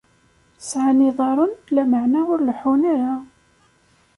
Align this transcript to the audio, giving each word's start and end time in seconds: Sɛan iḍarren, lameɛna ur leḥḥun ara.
Sɛan 0.69 0.99
iḍarren, 1.09 1.53
lameɛna 1.75 2.21
ur 2.33 2.39
leḥḥun 2.47 2.81
ara. 2.93 3.13